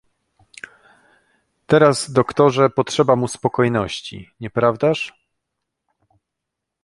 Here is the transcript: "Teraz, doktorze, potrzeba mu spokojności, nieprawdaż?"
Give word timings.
"Teraz, 1.67 2.11
doktorze, 2.11 2.69
potrzeba 2.69 3.15
mu 3.15 3.27
spokojności, 3.27 4.29
nieprawdaż?" 4.39 5.13